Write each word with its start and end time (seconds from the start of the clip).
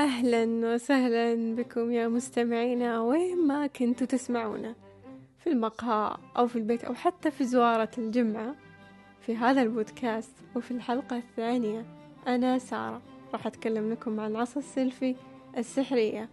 أهلا 0.00 0.74
وسهلا 0.74 1.54
بكم 1.54 1.92
يا 1.92 2.08
مستمعينا 2.08 3.00
وين 3.00 3.46
ما 3.46 3.66
كنتوا 3.66 4.06
تسمعونا 4.06 4.74
في 5.38 5.50
المقهى 5.50 6.16
أو 6.36 6.46
في 6.46 6.56
البيت 6.56 6.84
أو 6.84 6.94
حتى 6.94 7.30
في 7.30 7.44
زوارة 7.44 7.90
الجمعة 7.98 8.54
في 9.20 9.36
هذا 9.36 9.62
البودكاست 9.62 10.36
وفي 10.56 10.70
الحلقة 10.70 11.16
الثانية 11.16 11.86
أنا 12.26 12.58
سارة. 12.58 13.02
راح 13.32 13.46
أتكلم 13.46 13.92
لكم 13.92 14.20
عن 14.20 14.36
عصا 14.36 14.60
السيلفي 14.60 15.16
السحرية. 15.58 16.28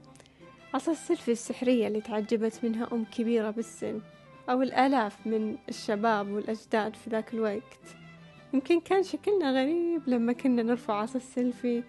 عصا 0.73 0.91
السيلفي 0.91 1.32
السحرية 1.32 1.87
اللي 1.87 2.01
تعجبت 2.01 2.59
منها 2.64 2.87
أم 2.93 3.05
كبيرة 3.05 3.50
بالسن 3.50 4.01
أو 4.50 4.61
الآلاف 4.61 5.28
من 5.28 5.57
الشباب 5.69 6.29
والأجداد 6.29 6.96
في 6.96 7.09
ذاك 7.09 7.33
الوقت. 7.33 7.96
يمكن 8.54 8.79
كان 8.79 9.04
شكلنا 9.04 9.51
غريب 9.51 10.01
لما 10.07 10.33
كنا 10.33 10.64
نرفع 10.64 10.93
عصا 10.93 11.18
السيلفي 11.18 11.83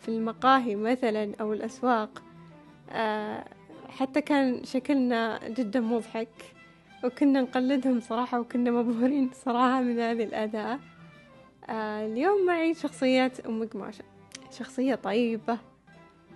في 0.00 0.08
المقاهي 0.08 0.76
مثلا 0.76 1.34
أو 1.40 1.52
الأسواق 1.52 2.22
آه، 2.90 3.44
حتى 3.88 4.20
كان 4.20 4.64
شكلنا 4.64 5.48
جدا 5.48 5.80
مضحك 5.80 6.54
وكنا 7.04 7.40
نقلدهم 7.40 8.00
صراحة 8.00 8.40
وكنا 8.40 8.70
مبهورين 8.70 9.30
صراحة 9.44 9.80
من 9.80 9.98
هذه 9.98 10.24
الأداء 10.24 10.80
آه، 11.68 12.06
اليوم 12.06 12.46
معي 12.46 12.74
شخصيات 12.74 13.40
أم 13.40 13.64
قماشة. 13.68 14.04
شخصية 14.50 14.94
طيبة 14.94 15.58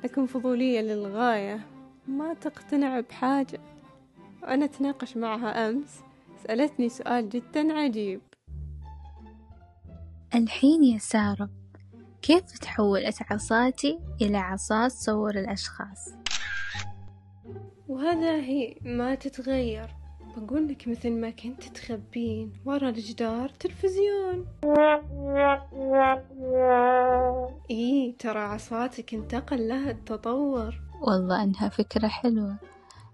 لكن 0.05 0.27
فضولية 0.27 0.81
للغاية 0.81 1.61
ما 2.09 2.35
تقتنع 2.35 3.01
بحاجة. 3.01 3.61
وأنا 4.43 4.65
أتناقش 4.65 5.17
معها 5.17 5.71
أمس 5.71 6.01
سألتني 6.45 6.89
سؤال 6.89 7.29
جدا 7.29 7.73
عجيب. 7.79 8.21
الحين 10.35 10.85
يا 10.85 10.99
سارة 10.99 11.51
كيف 12.23 12.59
تحولت 12.59 13.17
عصاتي 13.31 13.99
إلى 14.21 14.39
عصا 14.39 14.89
تصور 14.89 15.31
الأشخاص؟ 15.31 16.15
وهذا 17.89 18.37
هي 18.37 18.77
ما 18.83 19.15
تتغير. 19.15 19.97
بقول 20.37 20.69
لك 20.69 20.89
مثل 20.89 21.11
ما 21.11 21.31
كنت 21.31 21.65
تخبين 21.65 22.53
ورا 22.65 22.89
الجدار 22.89 23.49
تلفزيون. 23.49 24.47
إيه 27.71 28.17
ترى 28.19 28.39
عصاتك 28.39 29.15
انتقل 29.15 29.69
لها 29.69 29.91
التطور. 29.91 30.75
والله 31.01 31.43
إنها 31.43 31.69
فكرة 31.69 32.09
حلوة. 32.09 32.57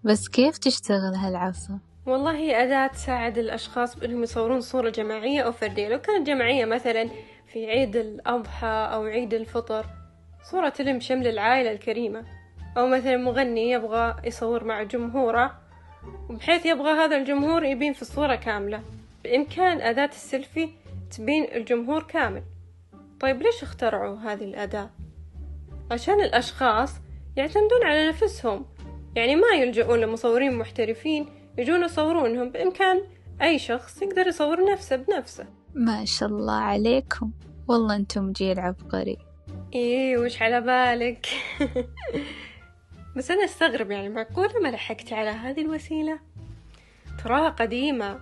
بس 0.05 0.29
كيف 0.29 0.59
تشتغل 0.59 1.15
هالعصا؟ 1.15 1.79
والله 2.07 2.37
هي 2.37 2.63
أداة 2.65 2.87
تساعد 2.87 3.39
الأشخاص 3.39 3.97
بأنهم 3.97 4.23
يصورون 4.23 4.61
صورة 4.61 4.91
جماعية 4.91 5.41
أو 5.41 5.53
فردية. 5.53 5.89
لو 5.89 5.99
كانت 6.01 6.27
جماعية 6.27 6.65
مثلا 6.65 7.11
في 7.53 7.67
عيد 7.67 7.97
الأضحى 7.97 8.89
أو 8.93 9.05
عيد 9.05 9.35
الفطر 9.35 9.87
صورة 10.51 10.69
تلم 10.69 11.01
شمل 11.01 11.27
العائلة 11.27 11.73
الكريمة. 11.73 12.25
أو 12.77 12.87
مثلا 12.87 13.17
مغني 13.17 13.71
يبغى 13.71 14.17
يصور 14.25 14.65
مع 14.65 14.83
جمهوره 14.83 15.59
بحيث 16.31 16.67
يبغى 16.67 16.91
هذا 16.91 17.17
الجمهور 17.17 17.65
يبين 17.65 17.93
في 17.93 18.03
الصورة 18.03 18.35
كاملة. 18.35 18.83
بإمكان 19.25 19.81
أداة 19.81 20.09
السيلفي 20.09 20.69
تبين 21.17 21.45
الجمهور 21.45 22.03
كامل. 22.03 22.43
طيب 23.21 23.43
ليش 23.43 23.63
اخترعوا 23.63 24.17
هذه 24.17 24.45
الأداة؟ 24.45 24.91
عشان 25.91 26.21
الأشخاص 26.21 26.95
يعتمدون 27.37 27.85
على 27.85 28.09
نفسهم. 28.09 28.67
يعني 29.17 29.37
ما 29.37 29.49
يلجؤون 29.49 30.01
لمصورين 30.01 30.53
محترفين 30.53 31.27
يجون 31.59 31.85
يصورونهم 31.85 32.51
بإمكان 32.51 33.03
أي 33.43 33.59
شخص 33.59 34.03
يقدر 34.03 34.27
يصور 34.27 34.73
نفسه 34.73 34.97
بنفسه. 34.97 35.47
ما 35.75 36.05
شاء 36.05 36.29
الله 36.29 36.53
عليكم. 36.53 37.31
والله 37.69 37.97
أنتم 37.97 38.33
جيل 38.33 38.61
عبقري. 38.61 39.19
إيه 39.75 40.19
وش 40.19 40.43
على 40.43 40.61
بالك؟ 40.61 41.27
بس 43.17 43.31
أنا 43.31 43.45
أستغرب 43.45 43.91
يعني 43.91 44.09
معقولة 44.09 44.61
ما 44.63 44.69
لحقت 44.69 45.13
على 45.13 45.31
هذه 45.31 45.61
الوسيلة؟ 45.61 46.19
تراها 47.25 47.49
قديمة. 47.49 48.21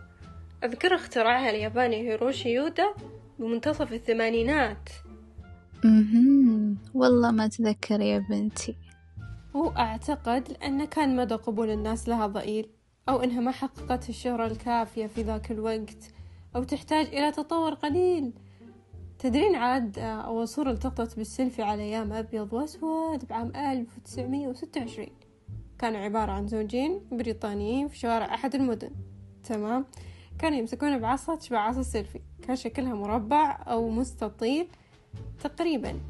أذكر 0.64 0.94
اختراعها 0.94 1.50
الياباني 1.50 1.96
هيروشي 1.96 2.48
يودا 2.48 2.94
بمنتصف 3.38 3.92
الثمانينات. 3.92 4.88
مهم. 5.84 6.78
والله 6.94 7.30
ما 7.30 7.44
أتذكر 7.44 8.00
يا 8.00 8.18
بنتي. 8.18 8.76
وأعتقد 9.54 10.48
لأن 10.50 10.84
كان 10.84 11.16
مدى 11.16 11.34
قبول 11.34 11.70
الناس 11.70 12.08
لها 12.08 12.26
ضئيل. 12.26 12.68
أو 13.08 13.22
إنها 13.22 13.40
ما 13.40 13.50
حققت 13.50 14.08
الشهرة 14.08 14.46
الكافية 14.46 15.06
في 15.06 15.22
ذاك 15.22 15.50
الوقت 15.50 16.12
أو 16.56 16.62
تحتاج 16.62 17.06
إلى 17.06 17.32
تطور 17.32 17.74
قليل. 17.74 18.32
تدرين 19.18 19.54
عاد 19.54 19.98
آه، 19.98 20.02
أول 20.02 20.48
صورة 20.48 20.70
التقطت 20.70 21.16
بالسيلفي 21.16 21.62
على 21.62 21.82
أيام 21.82 22.12
أبيض 22.12 22.52
وأسود 22.52 23.28
بعام 23.28 23.56
ألف 23.56 23.98
وتسعمية 23.98 24.48
وستة 24.48 24.80
وعشرين. 24.80 25.12
كانوا 25.78 26.00
عبارة 26.00 26.32
عن 26.32 26.48
زوجين 26.48 27.00
بريطانيين 27.12 27.88
في 27.88 27.98
شوارع 27.98 28.34
أحد 28.34 28.54
المدن. 28.54 28.90
تمام؟ 29.44 29.86
كانوا 30.38 30.58
يمسكون 30.58 30.98
بعصا 30.98 31.34
تشبه 31.34 31.58
عصا 31.58 31.80
السيلفي. 31.80 32.20
كان 32.42 32.56
شكلها 32.56 32.94
مربع 32.94 33.62
أو 33.66 33.90
مستطيل 33.90 34.68
تقريبا. 35.42 36.00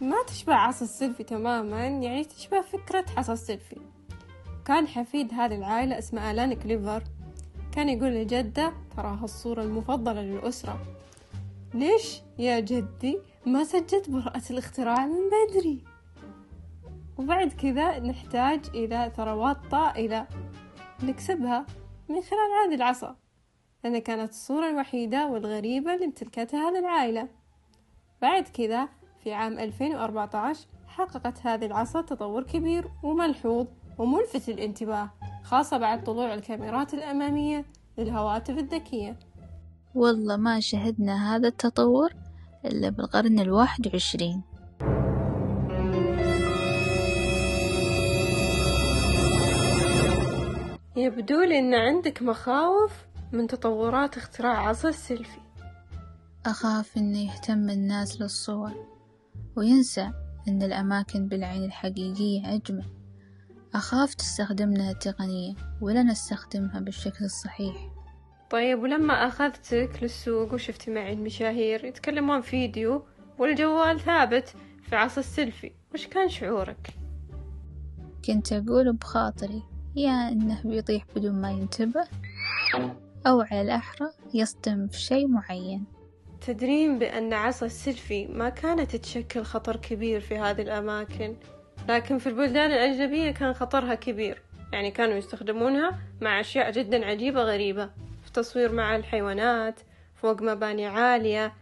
ما 0.00 0.16
تشبه 0.26 0.54
عصا 0.54 0.84
السيلفي 0.84 1.24
تماما 1.24 1.86
يعني 1.86 2.24
تشبه 2.24 2.60
فكرة 2.60 3.04
عصا 3.16 3.32
السيلفي. 3.32 3.76
كان 4.64 4.88
حفيد 4.88 5.34
هذه 5.34 5.54
العائلة 5.54 5.98
اسمه 5.98 6.30
آلان 6.30 6.54
كليفر 6.54 7.02
كان 7.72 7.88
يقول 7.88 8.08
لجدة 8.08 8.72
تراها 8.96 9.24
الصورة 9.24 9.62
المفضلة 9.62 10.22
للأسرة. 10.22 10.80
ليش 11.74 12.22
يا 12.38 12.60
جدي؟ 12.60 13.18
ما 13.46 13.64
سجلت 13.64 14.10
براءة 14.10 14.42
الاختراع 14.50 15.06
من 15.06 15.20
بدري. 15.30 15.84
وبعد 17.18 17.52
كذا 17.52 17.98
نحتاج 17.98 18.60
إلى 18.74 19.12
ثروات 19.16 19.56
طائلة. 19.70 20.26
نكسبها 21.02 21.66
من 22.08 22.20
خلال 22.22 22.50
هذه 22.64 22.74
العصا. 22.74 23.16
لأن 23.84 23.98
كانت 23.98 24.30
الصورة 24.30 24.70
الوحيدة 24.70 25.26
والغريبة 25.26 25.94
اللي 25.94 26.04
امتلكتها 26.04 26.70
هذه 26.70 26.78
العائلة. 26.78 27.28
بعد 28.22 28.48
كذا 28.48 28.88
في 29.24 29.32
عام 29.32 29.58
2014 29.58 30.66
حققت 30.86 31.46
هذه 31.46 31.66
العصا 31.66 32.00
تطور 32.00 32.42
كبير 32.42 32.90
وملحوظ. 33.02 33.66
وملفت 33.98 34.50
للانتباه 34.50 35.10
خاصة 35.42 35.78
بعد 35.78 36.04
طلوع 36.04 36.34
الكاميرات 36.34 36.94
الأمامية 36.94 37.64
للهواتف 37.98 38.58
الذكية. 38.58 39.18
والله 39.94 40.36
ما 40.36 40.60
شهدنا 40.60 41.36
هذا 41.36 41.48
التطور 41.48 42.12
إلا 42.64 42.88
بالقرن 42.88 43.38
الواحد 43.38 43.86
وعشرين. 43.86 44.42
يبدو 50.96 51.40
لي 51.40 51.58
أن 51.58 51.74
عندك 51.74 52.22
مخاوف 52.22 52.92
من 53.32 53.46
تطورات 53.46 54.16
اختراع 54.16 54.68
عصا 54.68 54.88
السيلفي 54.88 55.40
أخاف 56.46 56.96
إنه 56.96 57.18
يهتم 57.18 57.70
الناس 57.70 58.20
للصور 58.20 58.72
وينسى 59.56 60.10
أن 60.48 60.62
الأماكن 60.62 61.28
بالعين 61.28 61.64
الحقيقية 61.64 62.54
أجمل. 62.54 63.03
أخاف 63.74 64.14
تستخدمنا 64.14 64.90
التقنية 64.90 65.54
ولا 65.80 66.02
نستخدمها 66.02 66.80
بالشكل 66.80 67.24
الصحيح. 67.24 67.76
طيب 68.50 68.82
ولما 68.82 69.26
أخذتك 69.26 69.98
للسوق 70.02 70.54
وشفتي 70.54 70.90
معي 70.90 71.12
المشاهير 71.12 71.84
يتكلمون 71.84 72.40
فيديو 72.40 73.04
والجوال 73.38 74.00
ثابت 74.00 74.54
في 74.82 74.96
عصا 74.96 75.20
السيلفي 75.20 75.72
وش 75.94 76.06
كان 76.06 76.28
شعورك؟ 76.28 76.94
كنت 78.24 78.52
أقول 78.52 78.92
بخاطري 78.92 79.62
يا 79.96 80.28
إنه 80.28 80.62
بيطيح 80.64 81.04
بدون 81.16 81.40
ما 81.40 81.50
ينتبه 81.50 82.04
أو 83.26 83.40
على 83.40 83.62
الأحرى 83.62 84.06
يصدم 84.34 84.88
في 84.88 85.00
شيء 85.00 85.28
معين. 85.28 85.84
تدرين 86.40 86.98
بأن 86.98 87.32
عصا 87.32 87.66
السيلفي 87.66 88.26
ما 88.26 88.48
كانت 88.48 88.96
تشكل 88.96 89.42
خطر 89.42 89.76
كبير 89.76 90.20
في 90.20 90.38
هذه 90.38 90.62
الأماكن. 90.62 91.36
لكن 91.88 92.18
في 92.18 92.26
البلدان 92.26 92.72
الأجنبية 92.72 93.30
كان 93.30 93.52
خطرها 93.52 93.94
كبير. 93.94 94.42
يعني 94.72 94.90
كانوا 94.90 95.14
يستخدمونها 95.14 95.98
مع 96.20 96.40
أشياء 96.40 96.70
جدا 96.70 97.06
عجيبة 97.06 97.42
غريبة. 97.42 97.90
في 98.24 98.32
تصوير 98.32 98.72
مع 98.72 98.96
الحيوانات 98.96 99.80
فوق 100.14 100.42
مباني 100.42 100.86
عالية. 100.86 101.52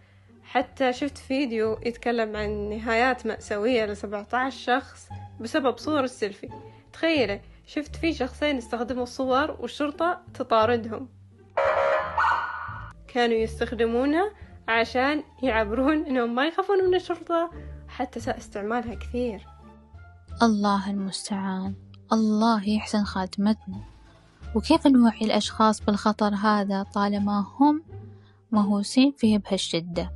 حتى 0.44 0.92
شفت 0.92 1.18
فيديو 1.18 1.78
يتكلم 1.86 2.36
عن 2.36 2.50
نهايات 2.50 3.26
مأساوية 3.26 3.84
لسبعة 3.86 4.26
عشر 4.32 4.58
شخص 4.58 5.08
بسبب 5.40 5.78
صور 5.78 6.04
السيلفي. 6.04 6.48
تخيلي 6.92 7.40
شفت 7.66 7.96
في 7.96 8.12
شخصين 8.12 8.56
استخدموا 8.56 9.02
الصور 9.02 9.56
والشرطة 9.60 10.20
تطاردهم. 10.34 11.08
كانوا 13.08 13.36
يستخدمونها 13.36 14.30
عشان 14.68 15.22
يعبرون 15.42 16.06
إنهم 16.06 16.34
ما 16.34 16.46
يخافون 16.46 16.84
من 16.84 16.94
الشرطة 16.94 17.50
حتى 17.88 18.20
ساء 18.20 18.36
استعمالها 18.36 18.94
كثير. 18.94 19.51
الله 20.42 20.90
المستعان. 20.90 21.74
الله 22.12 22.68
يحسن 22.68 23.04
خاتمتنا. 23.04 23.80
وكيف 24.54 24.86
نوعي 24.86 25.20
الأشخاص 25.24 25.80
بالخطر 25.80 26.34
هذا 26.34 26.82
طالما 26.82 27.46
هم 27.56 27.82
مهووسين 28.52 29.12
فيه 29.18 29.38
بهالشدة؟ 29.38 30.12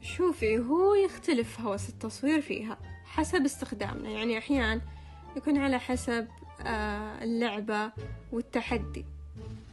شوفي 0.00 0.58
هو 0.58 0.94
يختلف 0.94 1.60
هوس 1.60 1.88
التصوير 1.88 2.40
فيها 2.40 2.78
حسب 3.04 3.44
استخدامنا. 3.44 4.08
يعني 4.10 4.38
أحيان 4.38 4.80
يكون 5.36 5.58
على 5.58 5.78
حسب 5.78 6.28
آه، 6.60 7.24
اللعبة 7.24 7.92
والتحدي. 8.32 9.04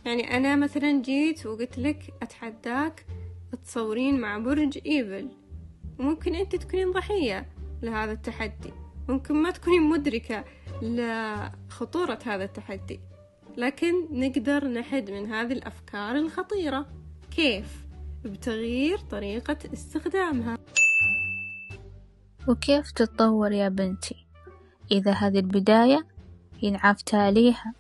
يعني 0.06 0.38
أنا 0.38 0.56
مثلا 0.56 1.02
جيت 1.02 1.46
وقلت 1.46 1.78
لك 1.78 2.14
أتحداك 2.22 3.06
تصورين 3.66 4.20
مع 4.20 4.38
برج 4.38 4.80
إيفل. 4.86 5.30
وممكن 6.00 6.36
أنت 6.36 6.56
تكونين 6.56 6.92
ضحية 6.92 7.50
لهذا 7.82 8.12
التحدي. 8.12 8.87
ممكن 9.10 9.36
ما 9.36 9.52
تكونين 9.52 9.84
مدركة 9.84 10.44
لخطورة 10.82 12.20
هذا 12.26 12.44
التحدي 12.44 13.00
لكن 13.58 13.94
نقدر 14.12 14.68
نحد 14.68 15.12
من 15.12 15.34
هذه 15.34 15.54
الأفكار 15.54 16.16
الخطيرة. 16.16 16.86
كيف؟ 17.32 17.86
بتغيير 18.26 18.98
طريقة 18.98 19.58
استخدامها. 19.74 20.58
وكيف 22.48 22.92
تتطور 22.92 23.52
يا 23.52 23.70
بنتي؟ 23.70 24.16
إذا 24.92 25.12
هذه 25.12 25.40
البداية 25.40 26.08
ينعاف 26.62 27.02
تاليها 27.02 27.74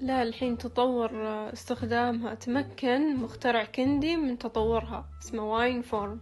لا 0.00 0.22
الحين 0.22 0.58
تطور 0.58 1.10
استخدامها. 1.52 2.34
تمكن 2.34 3.16
مخترع 3.16 3.64
كندي 3.64 4.16
من 4.16 4.38
تطورها. 4.38 5.08
اسمه 5.22 5.52
واين 5.52 5.82
فورم 5.82 6.20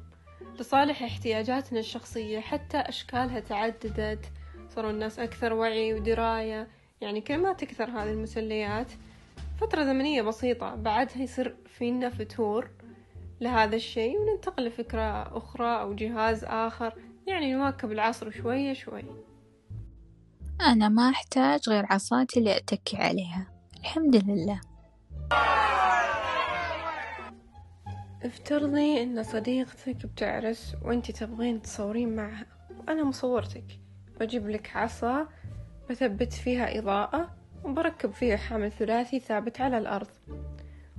لصالح 0.61 1.03
احتياجاتنا 1.03 1.81
الشخصية 1.81 2.41
حتى 2.41 2.77
أشكالها 2.77 3.41
تعددت 3.41 4.33
صاروا 4.69 4.91
الناس 4.91 5.19
أكثر 5.19 5.53
وعي 5.53 5.95
ودراية. 5.95 6.69
يعني 7.01 7.21
كل 7.21 7.39
ما 7.39 7.53
تكثر 7.53 7.91
هذه 7.91 8.11
المسليات 8.11 8.93
فترة 9.61 9.85
زمنية 9.85 10.23
بسيطة 10.23 10.75
بعدها 10.75 11.23
يصير 11.23 11.57
فينا 11.67 12.11
فتور 12.11 12.71
لهذا 13.41 13.77
الشيء 13.77 14.19
وننتقل 14.19 14.65
لفكرة 14.65 15.37
أخرى 15.39 15.81
أو 15.81 15.95
جهاز 15.95 16.45
آخر. 16.45 16.95
يعني 17.27 17.53
نواكب 17.53 17.93
العصر 17.93 18.31
شوية 18.31 18.73
شوي. 18.73 19.05
أنا 20.61 20.89
ما 20.89 21.11
أحتاج 21.11 21.69
غير 21.69 21.85
عصاتي 21.91 22.39
اللي 22.39 22.57
أتكي 22.57 22.97
عليها. 22.97 23.47
الحمد 23.81 24.17
لله. 24.17 24.61
افترضي 28.25 29.03
إن 29.03 29.23
صديقتك 29.23 30.07
بتعرس 30.07 30.77
وانتي 30.83 31.13
تبغين 31.13 31.63
تصورين 31.63 32.17
معها. 32.17 32.47
وأنا 32.79 33.05
مصورتك. 33.05 33.65
بجيب 34.21 34.49
لك 34.49 34.77
عصا 34.77 35.29
بثبت 35.91 36.33
فيها 36.33 36.79
إضاءة 36.79 37.37
وبركب 37.65 38.13
فيها 38.13 38.37
حامل 38.37 38.73
ثلاثي 38.73 39.21
ثابت 39.21 39.61
على 39.61 39.79
الأرض. 39.79 40.09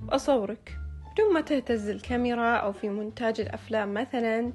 واصورك 0.08 0.78
بدون 1.14 1.34
ما 1.34 1.42
تهتز 1.42 1.90
الكاميرا 1.90 2.56
أو 2.56 2.72
في 2.72 2.90
مونتاج 2.90 3.42
الأفلام 3.42 3.94
مثلا. 3.94 4.54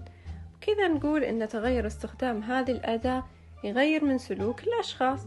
وكذا 0.56 0.88
نقول 0.88 1.24
إن 1.24 1.48
تغير 1.48 1.86
استخدام 1.86 2.42
هذه 2.42 2.70
الأداة 2.70 3.24
يغير 3.64 4.04
من 4.04 4.18
سلوك 4.18 4.62
الأشخاص. 4.62 5.26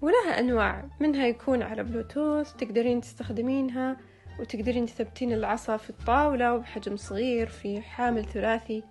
ولها 0.00 0.38
أنواع. 0.40 0.88
منها 1.00 1.26
يكون 1.26 1.62
على 1.62 1.84
بلوتوث 1.84 2.52
تقدرين 2.52 3.00
تستخدمينها. 3.00 3.96
وتقدرين 4.40 4.86
تثبتين 4.86 5.32
العصا 5.32 5.76
في 5.76 5.90
الطاولة 5.90 6.54
وبحجم 6.54 6.96
صغير 6.96 7.46
في 7.46 7.80
حامل 7.80 8.24
ثلاثي 8.24 8.82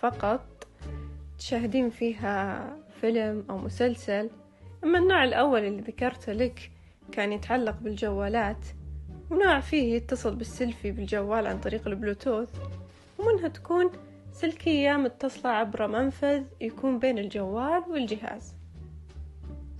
فقط. 0.00 0.68
تشاهدين 1.38 1.90
فيها 1.90 2.76
فيلم 3.00 3.44
أو 3.50 3.58
مسلسل. 3.58 4.30
أما 4.84 4.98
النوع 4.98 5.24
الأول 5.24 5.64
اللي 5.64 5.80
ذكرته 5.82 6.32
لك 6.32 6.70
كان 7.12 7.32
يتعلق 7.32 7.76
بالجوالات 7.80 8.66
ونوع 9.30 9.60
فيه 9.60 9.94
يتصل 9.94 10.34
بالسيلفي 10.36 10.90
بالجوال 10.90 11.46
عن 11.46 11.60
طريق 11.60 11.88
البلوتوث 11.88 12.48
ومنها 13.18 13.48
تكون 13.48 13.90
سلكية 14.32 14.92
متصلة 14.92 15.50
عبر 15.50 15.86
منفذ 15.86 16.42
يكون 16.60 16.98
بين 16.98 17.18
الجوال 17.18 17.82
والجهاز. 17.90 18.54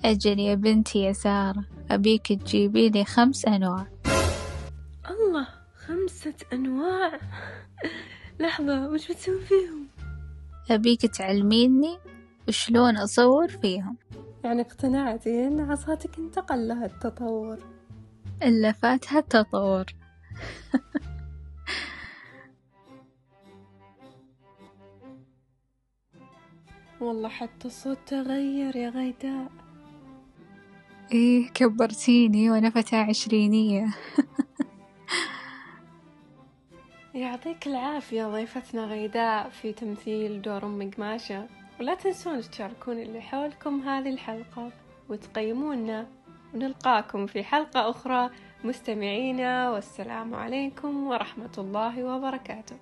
أجل 0.04 0.38
يا 0.38 0.54
بنتي 0.54 0.98
يا 0.98 1.12
سارة 1.12 1.64
أبيك 1.90 2.32
تجيبي 2.32 2.88
لي 2.88 3.04
خمس 3.04 3.46
أنواع. 3.46 3.93
الله 5.10 5.46
خمسة 5.76 6.34
أنواع. 6.52 7.20
لحظة 8.40 8.88
وش 8.88 9.12
بتسوي 9.12 9.40
فيهم؟ 9.40 9.86
أبيك 10.70 11.06
تعلميني 11.06 11.98
وشلون 12.48 12.96
أصور 12.96 13.48
فيهم. 13.48 13.96
يعني 14.44 14.60
اقتنعتي 14.60 15.46
إن 15.46 15.60
عصاتك 15.60 16.18
انتقل 16.18 16.68
لها 16.68 16.86
التطور. 16.86 17.58
إلا 18.42 18.72
فاتها 18.72 19.18
التطور. 19.18 19.84
والله 27.00 27.28
حتى 27.28 27.68
الصوت 27.68 27.98
تغير 28.06 28.76
يا 28.76 28.88
غيداء. 28.90 29.50
إيه 31.12 31.48
كبرتيني 31.50 32.50
وأنا 32.50 32.70
فتاة 32.70 32.98
عشرينية. 32.98 33.86
يعطيك 37.14 37.66
العافية 37.66 38.24
ضيفتنا 38.24 38.84
غيداء 38.84 39.48
في 39.48 39.72
تمثيل 39.72 40.42
دور 40.42 40.66
أم 40.66 40.90
قماشة. 40.90 41.46
ولا 41.80 41.94
تنسون 41.94 42.40
تشاركون 42.40 42.98
اللي 42.98 43.20
حولكم 43.20 43.80
هذه 43.80 44.08
الحلقة 44.08 44.70
وتقيمونا. 45.08 46.06
ونلقاكم 46.54 47.26
في 47.26 47.44
حلقة 47.44 47.90
أخرى. 47.90 48.30
مستمعينا 48.64 49.70
والسلام 49.70 50.34
عليكم 50.34 51.06
ورحمة 51.06 51.52
الله 51.58 52.04
وبركاته. 52.04 52.76